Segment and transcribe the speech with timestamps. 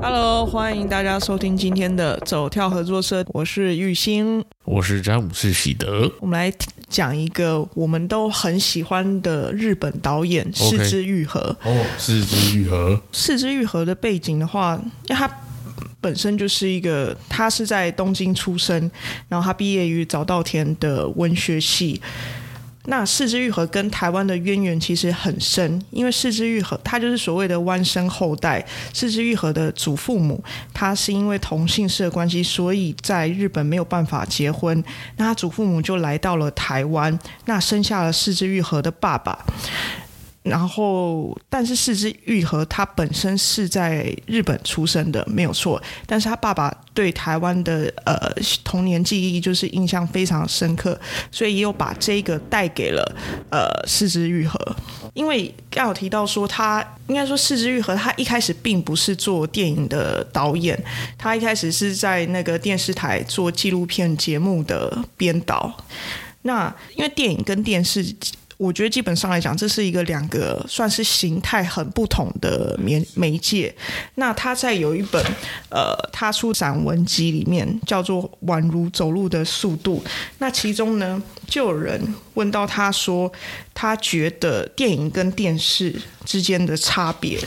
[0.00, 6.10] Hello，欢迎大家收听今天的走跳合作社，我是玉兴，我是詹姆士喜德。
[6.20, 6.52] 我们来
[6.88, 11.40] 讲一个我们都很喜欢的日本导演四之愈合。
[11.64, 13.00] 哦，是枝裕和。
[13.12, 15.28] 是枝裕和的背景的话，因为他
[16.00, 18.90] 本身就是一个，他是在东京出生，
[19.28, 22.00] 然后他毕业于早稻田的文学系。
[22.90, 28.64] 那是枝玉和跟台湾的渊源其实很深，因为是枝玉和他就是所谓的弯生后代。
[28.94, 30.42] 是枝玉和的祖父母，
[30.72, 34.82] 他是因为同姓氏的关系，所以在日本没有办法结婚。
[35.16, 39.38] 那他祖父母就来到了台湾，那生下了是枝玉和的爸爸。
[40.48, 45.80] 然后，但是是枝裕和他本身是在日本出生的，没有错。
[46.06, 48.16] 但是他爸爸对台湾的呃
[48.64, 50.98] 童年记忆就是印象非常深刻，
[51.30, 53.16] 所以也有把这个带给了
[53.50, 54.58] 呃是枝裕和。
[55.14, 60.82] 因为刚有提到说他，应该说是枝裕和他一开始并不是做电影的导演，
[61.18, 65.76] 他一开始是在那个电视台做纪录片节目的编导。
[66.42, 68.14] 那因为电影跟电视。
[68.58, 73.72] 我觉得基本上来讲，这是一个两个算是形态很不同的媒媒介。
[74.16, 75.24] 那他在有一本
[75.70, 80.02] 呃，他出散文集里面叫做《宛如走路的速度》。
[80.38, 83.30] 那其中呢，就有人问到他说，
[83.72, 87.38] 他觉得电影跟电视之间的差别，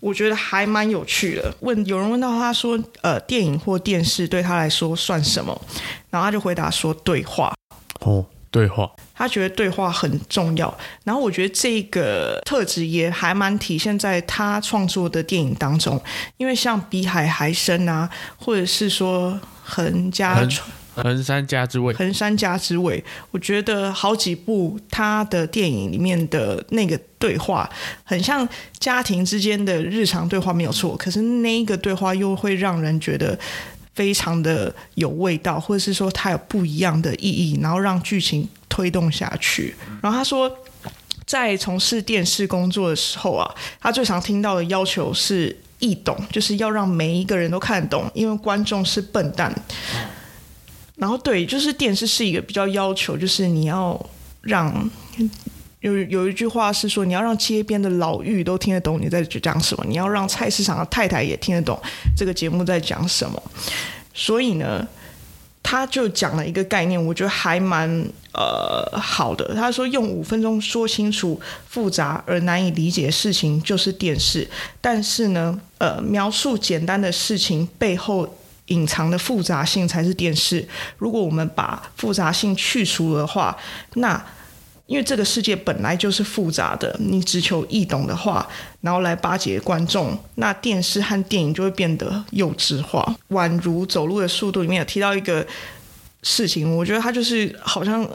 [0.00, 1.54] 我觉得还蛮有趣的。
[1.60, 5.60] 问有人问到他说，呃，电影或电视对他来说算什么？
[6.08, 7.54] 然后他就回答说，对话。
[8.00, 8.24] 哦。
[8.50, 10.74] 对话，他觉得对话很重要。
[11.04, 16.00] 然后我觉得这个特质也还蛮体现在他创作的电影当中，
[16.38, 18.08] 因为像《比海还深》啊，
[18.38, 20.34] 或者是说横家
[20.94, 27.68] 《横横山家之味》，横山家之味，我觉得好几部他的电影里面的那个对话，
[28.04, 30.96] 很像家庭之间的日常对话，没有错。
[30.96, 33.38] 可是那一个对话又会让人觉得。
[33.96, 39.74] 非常的有味道，或者是说它有不一样的意义，然后让剧情推动下去。
[40.02, 40.48] 然后他说，
[41.24, 49.52] 在从事电视工作的时候啊，他最常听到的要求是易懂，就是要让每一个人都看得懂，因为观众是笨蛋。
[50.96, 53.98] 然后对，就是电视是一个比较要求，就是你要
[54.42, 54.90] 让
[55.80, 61.80] 有有一句话是说，你要让街边的老妪都听得懂你在讲什么，你要让菜市场的太太也听得懂
[62.16, 63.40] 这个节目在讲什么。
[64.14, 64.86] 所以呢，
[65.62, 67.88] 他就讲了一个概念，我觉得还蛮
[68.32, 69.54] 呃好的。
[69.54, 71.38] 他说，用五分钟说清楚
[71.68, 74.48] 复杂而难以理解的事情就是电视，
[74.80, 78.26] 但是呢，呃，描述简单的事情背后
[78.66, 80.66] 隐藏的复杂性才是电视。
[80.96, 83.56] 如果我们把复杂性去除的话，
[83.94, 84.24] 那
[84.86, 88.46] 因为这个世界本来就是复杂的，你只求易懂的话，
[88.80, 93.14] 然后来巴结观众，那电视和电影就会变得幼稚化。
[93.30, 95.44] 宛如走路的速度里面有提到一个
[96.22, 98.08] 事情，我觉得他就是好像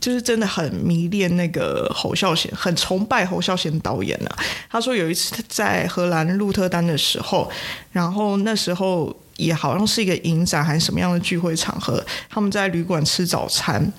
[0.00, 4.38] 就是真的很迷恋那个侯孝贤，很崇拜侯孝贤导演呢、啊。
[4.70, 7.50] 他说有一次在荷兰鹿特丹的时候，
[7.90, 13.92] 然后那时候也好像是一个影展还是什么样的聚会场合，他们在旅馆吃早餐。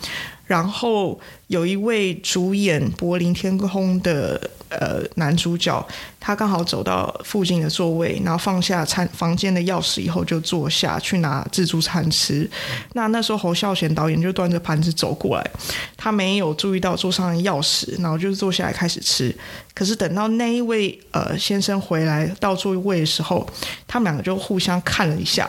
[0.49, 5.87] 然后有一位主演《柏林天空》的呃男主角，
[6.19, 12.49] 他刚好走到附近的座位，然后放下餐房间的钥匙以后，就坐下去拿自助餐吃。
[12.93, 15.51] 那那时候侯孝贤导演就端着盘子走过来，
[15.95, 19.31] 他没有注意到桌上的钥匙，然后就坐下来开始吃。
[19.75, 23.47] 可是等到那一位呃先生回来到座位的时候，
[23.87, 25.47] 他们两个就互相看了一下。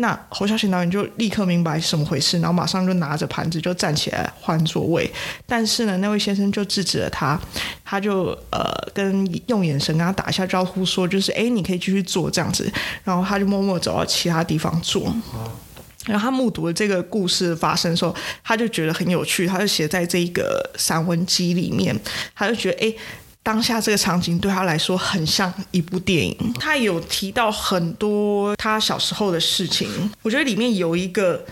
[0.00, 5.10] 那侯孝贤导演就立刻明白是怎么回事，然后马上就拿着盘子就站起来换座位。
[5.46, 7.38] 但是呢，那位先生就制止了他，
[7.84, 12.72] 他就呃跟用眼神跟他打一下招呼，说就是哎，你可以继续坐这样子。
[13.04, 15.14] 然后他就默默走到其他地方坐。
[16.06, 21.94] 然后他目睹了这个故事发生的时候，他就觉得很有趣，他就写在这一个散文集里面，
[22.34, 22.94] 他就觉得哎。
[23.42, 26.36] 当下这个场景对他来说很像一部电影。
[26.58, 29.88] 他有提到很多他小时候的事情，
[30.22, 31.44] 我觉得里面有一个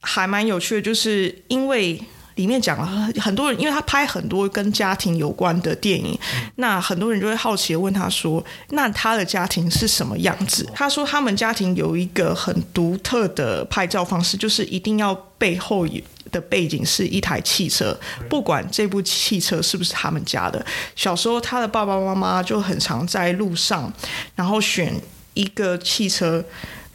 [0.00, 2.02] 还蛮有趣的，就是因为
[2.34, 6.18] 里面讲了很多人，因为他拍很多跟家庭有关的电影，
[6.56, 16.00] 那很多人就会好奇的问他说：“那他的家庭是什么样子？”他说他们家庭有一个很独特的拍照方式，就是一定要背后有。
[16.30, 17.98] 的背景是一台汽车，
[18.28, 20.64] 不管这部汽车是不是他们家的。
[20.94, 23.92] 小时候，他的爸爸妈妈就很常在路上，
[24.34, 24.94] 然后选
[25.34, 26.44] 一个汽车，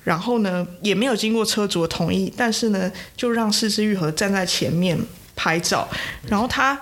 [0.04, 4.98] 然后呢，也没有经过车主的同意，但是呢，就让是枝裕和站在前面
[5.36, 5.88] 拍照，
[6.28, 6.80] 然后他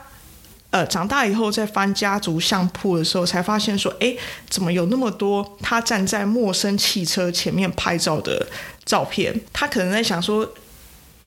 [0.72, 4.16] 呃长大以后在翻家族相簿的时候，才发现说，哎，
[4.50, 8.46] 怎么有那么多他站在陌生汽车前面拍照的
[8.84, 9.40] 照片？
[9.52, 10.48] 他可能在想说，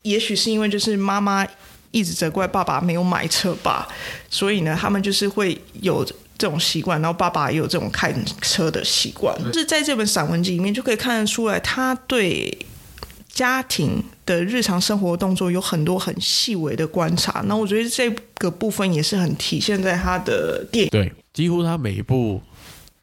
[0.09, 1.47] 也许是因为就是妈妈
[1.91, 3.89] 一直责怪爸爸没有买车吧，
[4.31, 6.05] 所以呢，他们就是会有
[6.39, 9.37] 这种习惯，然后爸爸也有这种开车的习惯。
[9.53, 12.57] 就是在这本散文集里面就可以看得出来，他对。
[13.29, 20.91] 家庭的日常生活动作有很多很细微的观察，那我觉得这个部分也是很体现在他的电影。
[20.91, 22.41] 对，几乎他每一部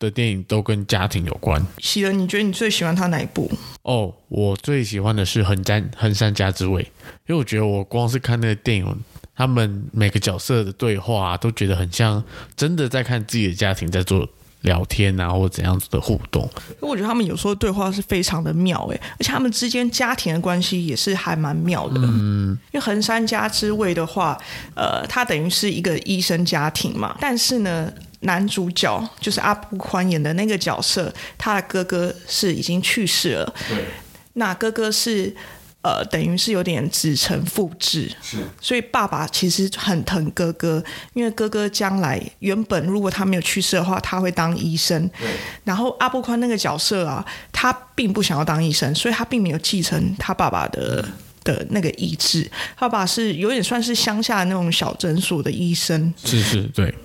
[0.03, 1.65] 的电影都跟家庭有关。
[1.79, 3.49] 喜德，你觉得你最喜欢他哪一部？
[3.81, 6.83] 哦，我最喜欢的是横山《横山家之味》，
[7.27, 8.95] 因为我觉得我光是看那个电影，
[9.35, 12.23] 他们每个角色的对话啊，都觉得很像
[12.55, 14.27] 真的在看自己的家庭在做。
[14.63, 21.99] 聊天啊，或怎样子的互动，我觉得他们有时候对话是非常的妙诶，而且他们之间家庭的关系也是还蛮妙的。
[22.01, 24.41] 嗯，因为横山家之味的话，
[24.73, 27.91] 呃，他等于是一个医生家庭嘛，但是呢，
[28.23, 33.53] 男主角就是阿布宽演的那个角色，他的哥哥是已经去世了。
[33.69, 33.85] 对，
[34.33, 35.35] 那哥哥是。
[35.83, 40.81] 呃，等于是有点子承父志，是，所以爸爸其实很疼哥哥，
[41.11, 45.05] 因为哥哥将来原本如果他没有去世的话，他会当医生。
[45.19, 45.27] 对。
[45.65, 51.05] 然后阿布宽那个角色啊，他并不想要当医生，所以他并没有继承他爸爸的
[51.43, 52.49] 的那个意志。
[52.77, 56.95] 他爸爸是有点算是乡下的那种小诊所的医生，是是，对，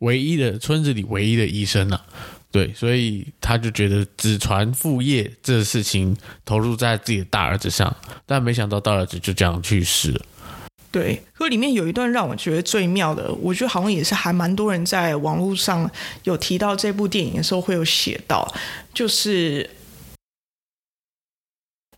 [0.00, 2.04] 唯一的村子里唯一的医生啊。
[2.52, 10.20] 对，所以他就觉得子传父业这个事情投入在自己的大儿子上，但没想到大儿子就这样去世了。
[10.90, 15.88] 对，可里面有一段让我觉得最妙的，我觉得好像也是还蛮多人在网络上
[16.24, 18.52] 有提到这部电影的时候会有写到，
[18.92, 19.70] 就是。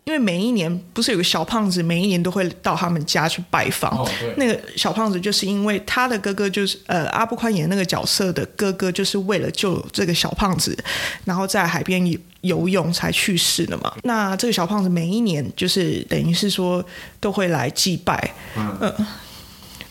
[0.05, 3.91] 因为每一年不是有个小胖子，每一年都会到他们家去拜访。
[3.97, 10.77] 哦，那个小胖子就是因为他的哥哥就是呃阿布宽演的那个角色的哥哥，就是为了救这个小胖子，
[11.25, 13.95] 然后在海边游游泳才去世的嘛。
[14.03, 16.85] 那这个小胖子每一年就是等于是说
[17.21, 19.07] 都会来祭拜，嗯，呃，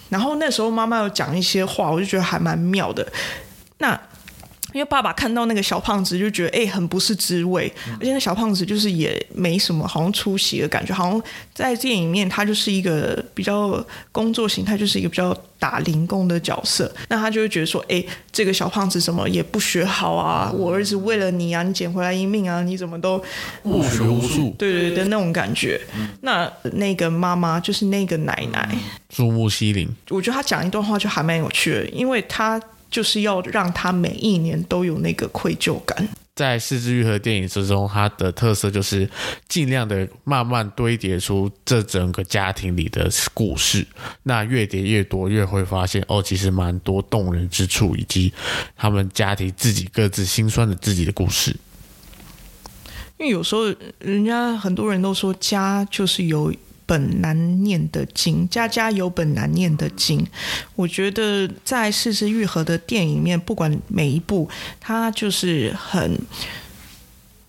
[0.10, 3.10] 然后那时候妈妈有讲一些话，我就觉得还蛮妙的。
[4.74, 4.82] 那。
[4.82, 11.22] 因为爸爸看到那个小胖子就觉得哎、欸、很不是滋味，而且那小胖子就是也没什么好像出息的感觉，好像
[11.54, 16.92] 在电影里面他就是一个比较工作型态，就是一个比较打零工的角色。
[17.10, 23.24] 那他就会觉得说哎、欸、这个小胖子怎么也不学好啊，我儿子为了你啊，你捡回来一命啊，你怎么都
[23.62, 24.56] 不学无术？
[24.58, 25.80] 对对对的那种感觉。
[26.22, 28.76] 那那个妈妈就是那个奶奶
[29.10, 32.60] 竹木西林，我觉得他讲一段话就还蛮有趣的，因为他。
[32.92, 36.08] 就是要让他每一年都有那个愧疚感。
[36.36, 39.08] 在四肢愈合电影之中，它的特色就是
[39.48, 43.86] 尽量的慢慢堆叠出这整个家庭里的故事。
[44.24, 48.34] 那越叠越多，越会发现哦，其实蛮多动人之处，以及
[48.76, 51.56] 他们家庭自己各自心酸的自己的故事。
[53.18, 53.64] 因为有时候
[54.00, 56.54] 人家很多人都说，家就是有。
[56.92, 60.28] 本难念的经，家家有本难念的经。
[60.76, 66.20] 我觉得在是枝裕和的电影里面，不管每一部，他就是很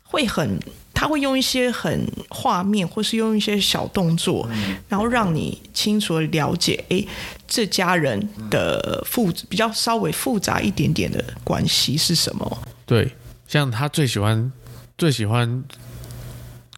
[0.05, 0.61] 会很，
[0.95, 4.49] 他会用一些很画面，或是用一些小动作，
[4.89, 7.05] 然后让你清楚的了解，哎，
[7.49, 12.59] 这家人的复比较稍微复杂一点点的关系是什么？
[12.87, 13.11] 对，
[13.49, 14.53] 像他最喜欢
[14.97, 15.65] 最喜欢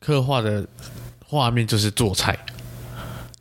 [0.00, 0.67] 刻画的
[1.27, 2.35] 画面就是做菜。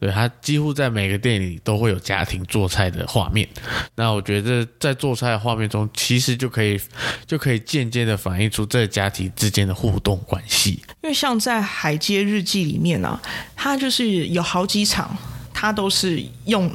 [0.03, 3.47] 对，他几乎在每个电影里都会有家庭做菜的画面，
[3.95, 6.77] 那我觉得在做菜的画面中，其实就可以
[7.25, 10.71] 就可以间接的反映出这个家庭之间的互动关系。
[11.03, 13.17] 因为像在《海街日记》里面啊，
[13.55, 15.15] 他就是有好几场，
[15.53, 16.69] 他都是用。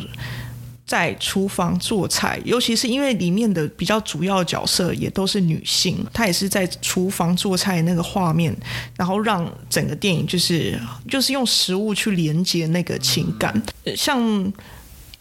[0.89, 8.57] 在厨房做菜，尤其是因为里面的比较主要角色也都是女性，她也是在厨房做菜那个画面，
[8.97, 13.63] 然后让整个电影就是就是用食物去连接那个情感。
[13.95, 14.19] 像《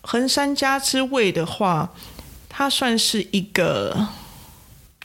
[0.01, 1.91] 横山家之味》的话，
[2.47, 4.07] 它算是一个。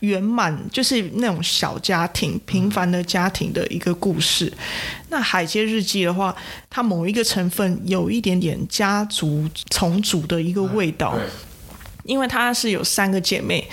[0.03, 4.53] 圆满就是那种小家庭、平凡的家庭的一个故事。
[5.09, 6.35] 那《海街日记》的话，
[6.69, 11.17] 它某一个成分有一点点家族重组的一个味道，
[12.05, 13.65] 因为它是有三个姐妹，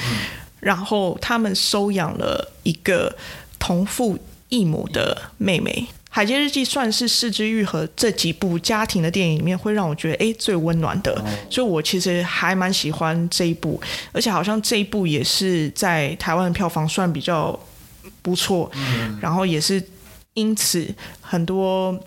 [0.59, 3.15] 然后他们收养了一个
[3.57, 4.19] 同父
[4.49, 5.87] 异母的妹妹。
[6.19, 11.15] 《海街日记》算是四之愈合这几部家庭的电影里面会让我觉得哎最温暖的，
[11.49, 13.79] 所以我其实还蛮喜欢这一部，
[14.11, 17.57] 而且好像这一部也是在台湾的票房算比较
[18.21, 18.69] 不错，
[19.21, 19.81] 然后也是
[20.33, 20.85] 因此
[21.21, 21.97] 很多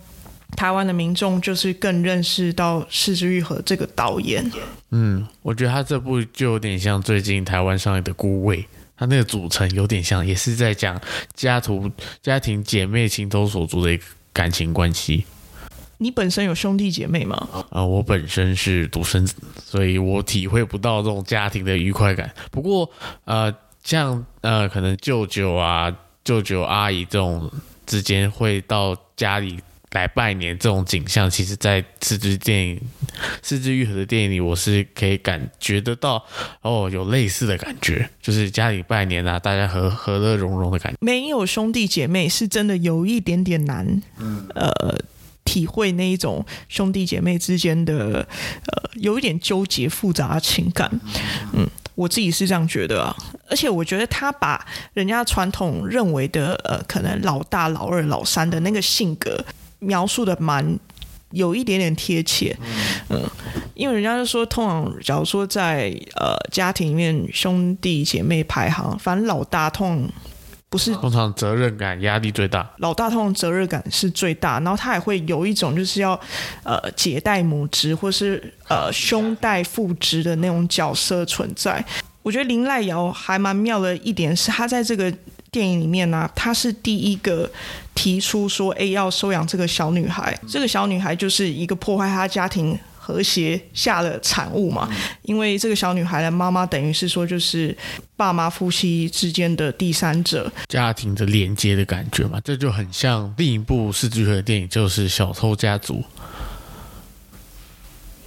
[0.58, 4.44] 台湾的民众就是更认识到四之愈合这个导演。
[4.90, 8.58] 嗯，我觉得他这部就有点像最近台湾上映的《孤味》，
[9.02, 11.00] 他那个组成有点像，也是在讲
[11.34, 11.90] 家族、
[12.22, 15.24] 家庭姐妹情投手足的一个感情关系。
[15.98, 17.36] 你本身有兄弟姐妹吗？
[17.52, 22.32] 啊、呃，我本身是独生子，所以我体会不到这种家庭的愉快感。
[22.52, 22.88] 不过，
[23.24, 25.92] 呃，像呃，可能舅舅啊、
[26.22, 27.50] 舅舅阿姨这种
[27.84, 29.58] 之间会到家里
[29.92, 32.80] 来拜年这种景象，其实，在是枝电影、
[33.42, 36.24] 是枝裕和的电影里，我是可以感觉得到
[36.62, 40.98] 哦，有类似的感觉，就是家里拜年啊，大家和和乐融融的感觉。
[41.00, 44.98] 没有兄弟姐妹是真的有一点点难，嗯，呃。
[45.44, 48.24] 体会那一种兄弟姐妹之间的
[48.66, 50.88] 呃，有一点纠结复杂的情感，
[51.52, 53.14] 嗯，我自己是这样觉得啊。
[53.50, 59.44] 而且我觉得他把人家传统认为的呃，可能老大、老二、老三的那个性格
[59.82, 60.78] 描述的蛮
[61.32, 62.56] 有一点点贴切，
[63.10, 63.22] 嗯，
[63.74, 70.08] 因为人家就说，通常假如说在呃家庭里面兄弟姐妹排行，反正老大通常。
[70.68, 76.18] 不是，通常责任感压力最大，老大通常责任感是最大，然后他也会有一种就是要
[76.62, 81.84] 呃姐带母职或是呃兄代父职的那种角色存在。
[82.22, 85.12] 我觉得林赖瑶还蛮妙的一点是，他在这个
[85.52, 87.48] 电影里面呢、啊，他是第一个
[87.94, 92.76] 提出说，哎，要收养这个小女孩，这个小女孩就是一个破坏他家庭。
[93.04, 94.88] 和谐下的产物嘛，
[95.22, 97.76] 因为这个小女孩的妈妈等于是说，就是
[98.16, 105.94] 爸妈夫妻之间的第三者，家庭的连接的感觉嘛，这就很像另一部是枝裕和的电影，就是《小偷家族》。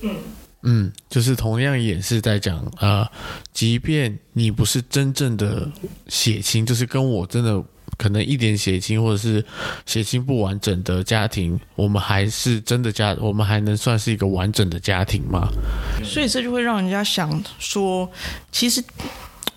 [0.01, 0.17] 嗯
[0.65, 3.11] 嗯，就是同样也是在讲啊、呃，
[3.53, 5.71] 即便你不是真正的
[6.07, 7.63] 血亲，就是跟我真的。
[7.97, 9.45] 可能一点血亲或者是
[9.85, 15.47] 血亲不完整的家庭，我们还是真的家，我们还能算是一个完整的家庭吗？
[16.03, 18.11] 所以这就会让人家想说，
[18.51, 18.83] 其实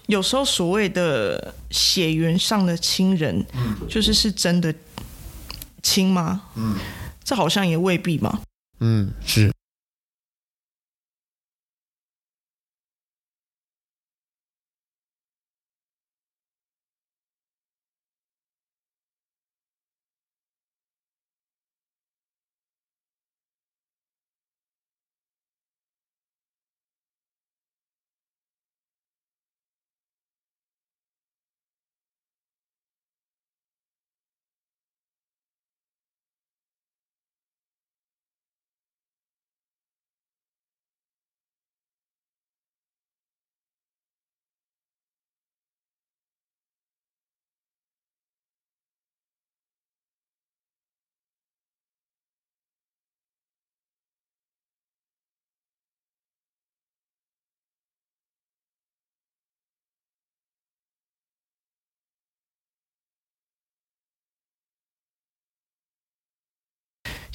[0.07, 3.45] 有时候所谓的血缘上的亲人，
[3.89, 4.73] 就是是真的
[5.83, 6.43] 亲吗？
[6.55, 6.77] 嗯，
[7.25, 8.39] 这好像也未必嘛。
[8.79, 9.51] 嗯，是。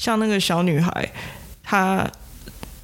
[0.04, 1.10] 像那个小女孩，
[1.64, 2.06] 她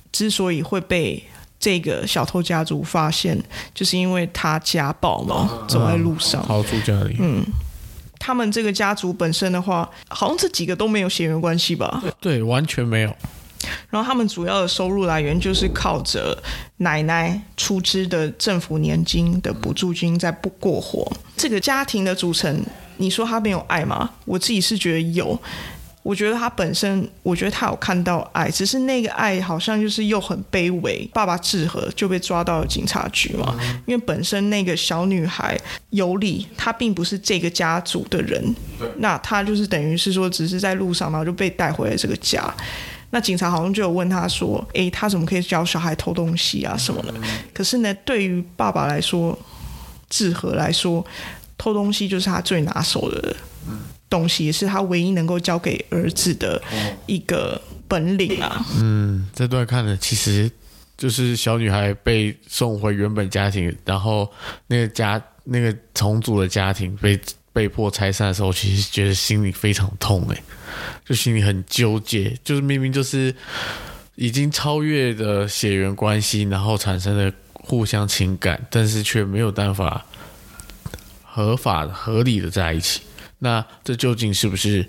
[0.09, 1.21] 之所以会被
[1.59, 3.37] 这个小偷家族发现，
[3.75, 7.17] 就是因为她家暴嘛，走在路上逃出家里。
[7.19, 7.45] 嗯，
[8.17, 12.01] 他们这个家族本身的话，好像这几个都没有血缘关系吧？
[12.21, 13.13] 对，完全没有。
[13.89, 16.41] 然后他们主要的收入来源就是靠着
[16.77, 21.05] 奶奶出资的政府年金的补助金在不过活。
[21.35, 22.63] 这个家庭的组成，
[22.95, 24.09] 你说他没有爱吗？
[24.23, 25.37] 我自己是觉得有。
[26.09, 31.07] 我觉得他本身，我觉得他有看到爱，只是那个爱好像就是又很卑微。
[31.13, 35.55] 爸爸志和就被抓到了警察局嘛，因为本身那个小女孩
[35.91, 38.43] 尤里，她并不是这个家族的人，
[38.97, 42.51] 那她就是等于是说，只是在路上，然后就被带回了这个家。
[43.11, 47.13] 那警察好像就有问他说：“诶，他怎么可以教小孩偷东西啊什么的？”
[47.53, 49.37] 可是呢，对于爸爸来说，
[50.09, 51.05] 志和来说，
[51.55, 53.35] 偷东西就是他最拿手的。
[54.09, 56.61] 东西也是他唯一能够交给儿子的
[57.05, 58.65] 一个本领啊。
[58.77, 60.49] 嗯，这段看了其实
[60.97, 64.29] 就是小女孩被送回原本家庭，然后
[64.67, 67.19] 那个家那个重组的家庭被
[67.53, 70.43] 被迫拆散的时候，其实觉得心里非常痛哎，
[71.05, 73.33] 就心里很纠结，就是明明就是
[74.15, 80.05] 已经超越的血缘关系，然后产生的互相情感，但是却没有办法
[81.23, 83.01] 合法合理的在一起。
[83.39, 84.85] 那这究竟是不是？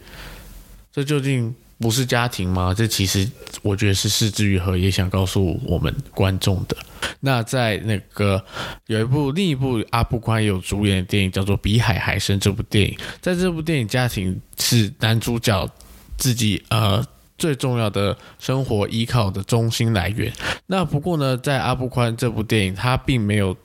[0.93, 2.75] 这究竟不是家庭吗？
[2.77, 3.31] 这其实
[3.63, 6.77] 我觉得是是枝裕和也想告诉我们观众的。
[7.21, 8.45] 那在那个
[8.87, 15.69] 有一部另一部阿布宽有主演的电影叫做《比海还深》这部电影，在这部电影，家庭是男主角
[16.17, 17.07] 自己呃
[17.39, 20.33] 最重要的生活依靠的中心来源。
[20.67, 23.57] 那不过呢，在阿布宽这部电影，他并没有，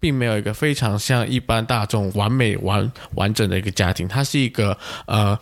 [0.00, 4.06] 并没有一个非常像一般大众完美完完整的一个家庭。
[4.08, 4.76] 他是一个
[5.06, 5.38] 呃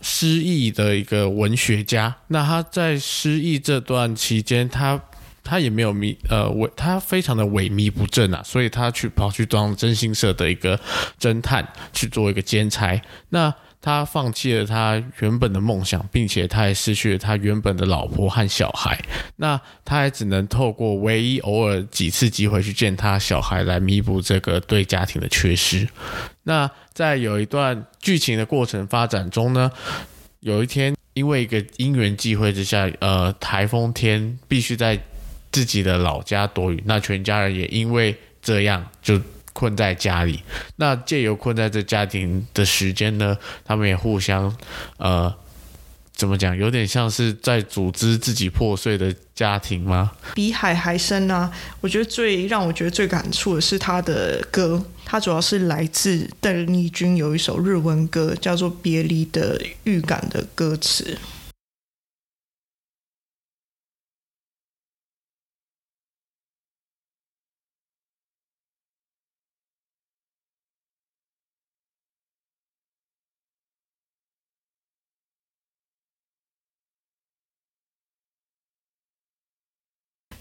[0.00, 2.14] 失忆的一个文学家。
[2.28, 5.00] 那他在失忆这段期间，他
[5.44, 10.78] 他也没有迷呃萎，他非常的萎靡不振啊，所以他去跑去当真心社的一个
[11.20, 13.00] 侦探去做一个兼差。
[13.30, 13.52] 那
[13.82, 18.96] 他放弃了他原本的梦想，并且他也失去了他原本的老婆和小孩。
[19.36, 25.88] 那他还只能透过唯一偶尔几次机会去见他小孩来弥补这个对家庭的缺失。
[26.44, 29.68] 那在有一段剧情的过程发展中呢，
[30.38, 34.96] 有一天因为一个因缘际会之下，呃，台风天必须在
[35.50, 39.20] 自己的老家躲雨，那全家人也因为这样就。
[39.62, 40.42] 困在家里，
[40.74, 44.52] 那借由困在这家庭的时间呢，他们也互相，
[44.96, 45.32] 呃，
[46.16, 46.56] 怎么讲？
[46.56, 50.10] 有点像是在组织自己破碎的家庭吗？
[50.34, 51.48] 比海还深、啊。
[51.80, 61.16] 我觉得最让我觉得最感触的是他的歌，他主要是来自邓丽君有一首日文歌，叫做《别离的预感》的歌词。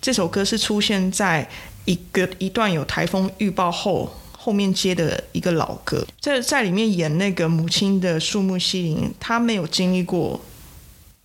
[0.01, 1.47] 这首歌是出现在
[1.85, 10.41] 一个一段有台风预报后后面接的一个老歌，在在里面演那个母亲的树木希林，她没有经历过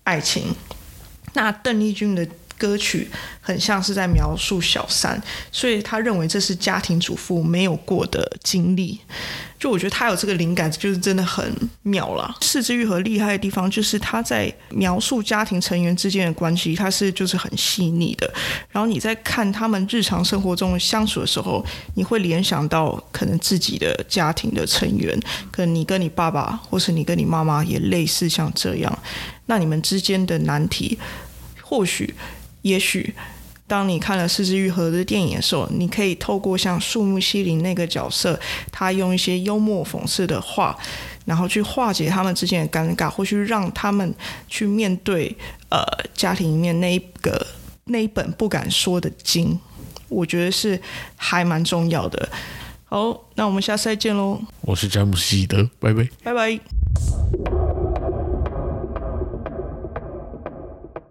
[0.05, 0.55] 爱情。
[1.33, 3.09] 那邓丽君的歌曲
[3.41, 5.21] 很像是在描述小三，
[5.53, 9.01] 所以他认为这是家庭主妇没有过的经历。
[9.59, 11.51] 就我觉得他有这个灵感，就是真的很
[11.83, 12.37] 妙了。
[12.43, 18.31] 是枝裕和厉害的地方，就是他在描述家庭成员之间的关系，他是就是很细腻的。
[18.71, 25.19] 然后你在看他们日常生活中相处的时候，你会联想到可能自己的家庭的成员，
[25.51, 28.99] 可能你跟你爸爸，或是你跟你妈妈也类似像这样。
[29.47, 30.99] 那你们之间的难题，
[31.63, 32.15] 或许，
[32.67, 33.15] 也许。
[33.69, 38.39] 当你看了四肢愈合的电影的时候，你可以透过像树木希林那个角色，
[38.71, 40.79] 他用一些幽默讽刺的话，
[41.25, 44.15] 然后去化解他们之间的尴尬，或去让他们
[44.47, 45.37] 去面对
[45.69, 45.83] 呃
[46.15, 47.45] 家庭里面那一个
[47.87, 49.59] 那一本不敢说的经，
[50.09, 50.81] 我觉得是
[51.17, 52.29] 还蛮重要的。
[52.85, 54.41] 好，那我们下次再见喽。
[54.61, 57.86] 我是詹姆斯希德，拜拜，拜拜。